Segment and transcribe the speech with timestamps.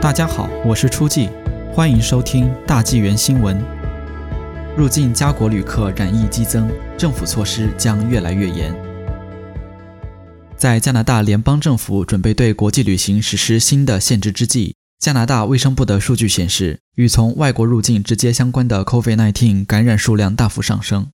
[0.00, 1.28] 大家好，我是初季，
[1.74, 3.62] 欢迎收听大纪元新闻。
[4.74, 8.74] 入境加国旅客染疫激增，政府措施将越来越严。
[10.56, 21.08] 在加拿大联邦政府准备对国际旅行实施新的限制之际，加拿大卫生部的数据显示，与从外国入境直接相关的 COVID-19 感染数量大幅上升。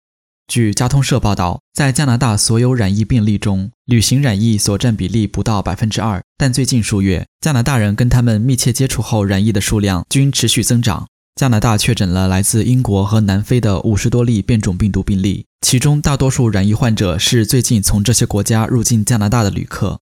[0.48, 6.22] 据加通社报道，在加拿大所有染疫病例中，旅行染疫所占比例不到百分之二。
[6.38, 11.06] 但最近数月，加拿大人跟他们密切接触后染疫的数量均持续增长。
[11.34, 19.98] 加拿大确诊了来自英国和南非的五十多例变种病毒病例，其中大多数染疫患者是最近从这些国家入境加拿大的旅客。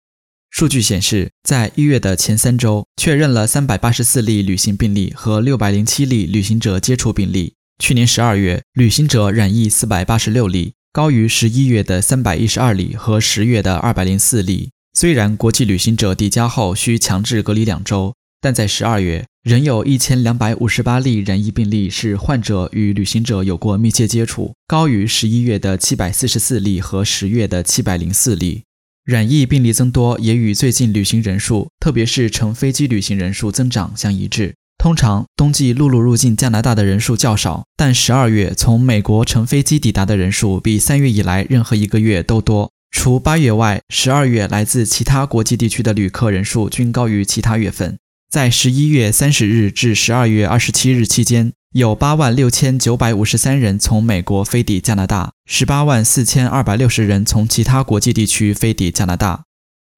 [0.50, 7.54] 数据显示，在一月的前三周，确认了三百八十四例旅行病例和六百零七例旅行者接触病例。
[7.82, 14.70] 去年十二月，旅行者染疫四百八十六例，高于十一月的三百一十二例和十月的二百零四例。
[14.94, 28.62] 虽然国际旅行者抵家后需强制隔离两周，但在十二月仍有一千两百五十八例染疫病例是患者与旅行者有过密切接触，高于十一月的七百四十四例和十月的七百零四例。
[29.04, 34.54] 染疫病例增多也与最近旅行人数，特别是乘飞机旅行人数增长相一致。
[34.82, 42.72] 通常冬季陆路入境加拿大的人数较少，但十二月从美国乘飞机抵达的人数比三月以来任何一个月都多。
[42.90, 48.00] 除八月外，十二月来自其他国际地区的旅客人数均高于其他月份。
[48.28, 59.44] 在十一月三十日至十二月二十七日期间，有八万六千九百五十三人从美国飞抵加拿大，十八万四千二百六十人从其他国际地区飞抵加拿大。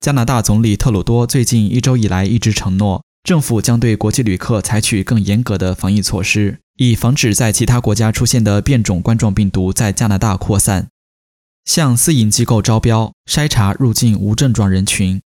[0.02, 3.06] 加拿大总理特鲁多最近一周以来一直承诺。
[3.24, 10.90] 政府将对国际旅客采取更严格的防疫措施，以防止在其他国家出现的变种冠状病毒在加拿大扩散。
[11.64, 15.22] 向私营机构招标筛查入境无症状人群，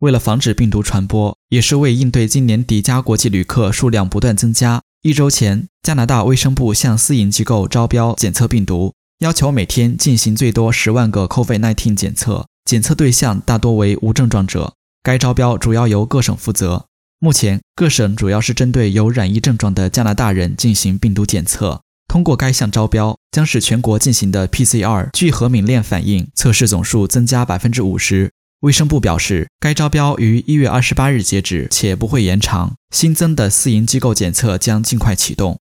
[0.00, 4.82] 为了防止病毒传播，也是为应对今年底加国际旅客数量不断增加。
[5.00, 14.74] 一周前，加拿大卫生部向私营机构招标检测病毒，要求每天进行最多十万个 COVID-19 检测，检测对象大多为无症状者。
[15.02, 16.87] 该招标主要由各省负责。
[17.20, 21.80] 目前，各省主要是针对有染疫症状的加拿大人进行病毒检测。
[22.06, 28.30] 通过该项招标，将使全国进行的 PCR 聚合敏链反应测试总数增加百分之五十。
[28.60, 32.76] 卫生部表示，该招标于一月二十八日截止，且不会延长。
[32.94, 35.58] 新增的私营机构检测将尽快启动。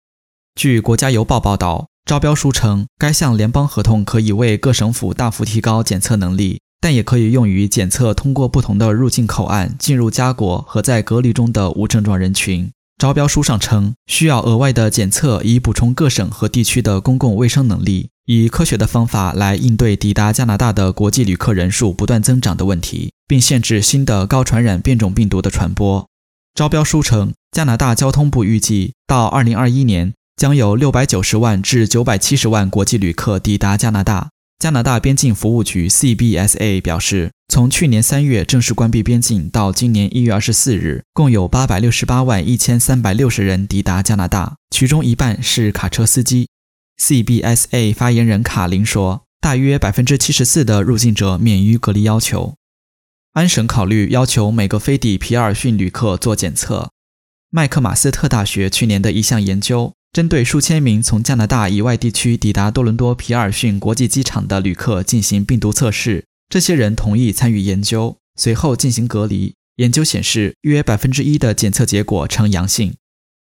[0.54, 6.60] 据国家邮报报道，招标书称，该项联邦合同可以为各省府大幅提高检测能力。
[6.86, 12.70] 但也可以用于检测通过不同的入境口岸进入加国和在隔离中的无症状人群。
[12.96, 26.06] 招标书上称，需要额外的检测以补充各省和地区的公共卫生能力，以科学的方法来应对抵达加拿大的国际旅客人数不断增长的问题，并限制新的高传染变种病毒的传播。
[26.54, 34.28] 招标书称，加拿大交通部预计到2021年将有690万至970万国际旅客抵达加拿大。
[34.58, 46.48] 加拿大边境服务局 （CBSA） 表示，从去年三月正式关闭边境到今年一月二十四日，共有八百六十八万一千三百六十人抵达加拿大，其中一半是卡车司机。
[46.98, 52.54] CBSA 发言人卡林说，大约百分之七十四的入境者免于隔离要求。
[53.34, 56.90] 安省考虑要求每个飞抵皮尔逊旅客做检测。
[57.50, 59.92] 麦克马斯特大学去年的一项研究。
[60.16, 69.52] 针对数千名从加拿大以外地区抵达多伦多皮尔逊国际机场的旅客进行病毒测试，这些人同意参与研究，随后进行隔离。
[69.76, 72.94] 研究显示，约百分之一的检测结果呈阳性。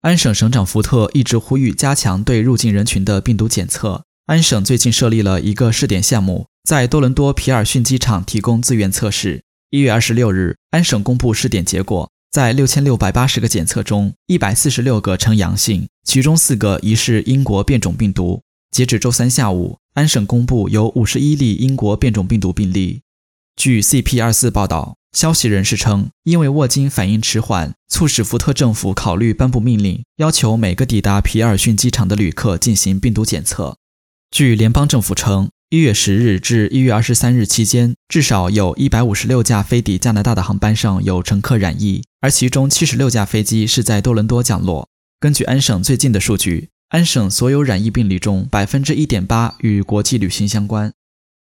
[0.02, 4.04] 安省省长福特一直呼吁加强对入境人群的病毒检测。
[4.26, 9.42] 安省最近设立了一个试点项目，在多伦多皮尔逊机场提供自愿测试。
[9.70, 12.12] 一月二十六日，安省公布试点结果。
[12.30, 18.42] 在六千六百八十个检测中，一百四十六个呈阳性，其中四个疑是英国变种病毒。
[18.70, 23.02] 截止周三下午，安省公布有五十一例英国变种病毒病例。
[23.56, 33.78] 据 CP 二四报道，消息人士称，因为沃金反应迟缓，促使福特政府考虑颁布命令，要求每个抵达皮尔逊机场的旅客进行病毒检测。
[34.30, 35.50] 据联邦政府称。
[35.70, 44.90] 一月十日至一月二十三日期间，至少有一百五十六架飞抵加拿大的航班上有乘客染疫，而其中七十六架飞机是在多伦多降落。
[45.18, 50.92] 根据安省最近的数据，安省所有染疫病例中，百分之一点八与国际旅行相关。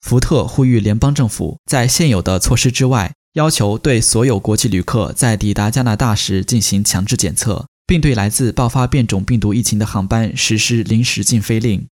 [0.02, 11.88] 福特呼吁联邦政府在现有的措施之外，要求对所有国际旅客在抵达加拿大时进行强制检测，并对来自爆发变种病毒疫情的航班实施临时禁飞令。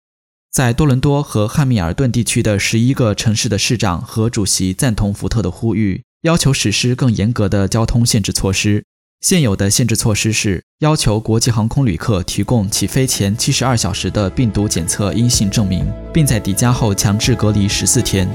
[0.52, 8.82] 在多伦多和汉密尔顿地区的十一个城市的市长和主席赞同福特的呼吁，要求实施更严格的交通限制措施。
[9.20, 18.26] 现有的限制措施是要求国际航空旅客提供起飞前七十二小时的病毒检测阴性证明，并在抵加后强制隔离十四天。